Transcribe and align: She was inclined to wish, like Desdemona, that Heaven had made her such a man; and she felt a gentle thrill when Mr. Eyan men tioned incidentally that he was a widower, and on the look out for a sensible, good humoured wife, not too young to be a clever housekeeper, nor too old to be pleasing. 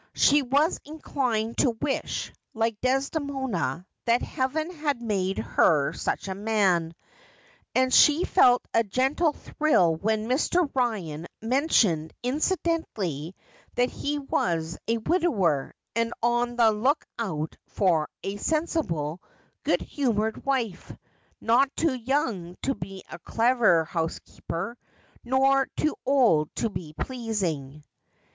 She 0.15 0.41
was 0.41 0.79
inclined 0.83 1.59
to 1.59 1.77
wish, 1.79 2.33
like 2.55 2.81
Desdemona, 2.81 3.85
that 4.05 4.23
Heaven 4.23 4.71
had 4.73 4.99
made 4.99 5.37
her 5.37 5.93
such 5.93 6.27
a 6.27 6.33
man; 6.33 6.95
and 7.75 7.93
she 7.93 8.23
felt 8.23 8.65
a 8.73 8.83
gentle 8.83 9.33
thrill 9.33 9.93
when 9.95 10.27
Mr. 10.27 10.67
Eyan 10.73 11.27
men 11.39 11.67
tioned 11.67 12.13
incidentally 12.23 13.35
that 13.75 13.91
he 13.91 14.17
was 14.17 14.75
a 14.87 14.97
widower, 14.97 15.75
and 15.95 16.11
on 16.23 16.55
the 16.55 16.71
look 16.71 17.05
out 17.19 17.55
for 17.67 18.09
a 18.23 18.37
sensible, 18.37 19.21
good 19.63 19.81
humoured 19.81 20.43
wife, 20.43 20.91
not 21.39 21.69
too 21.77 21.93
young 21.93 22.55
to 22.63 22.73
be 22.73 23.03
a 23.11 23.19
clever 23.19 23.85
housekeeper, 23.85 24.75
nor 25.23 25.67
too 25.77 25.95
old 26.07 26.49
to 26.55 26.71
be 26.71 26.93
pleasing. 26.99 27.83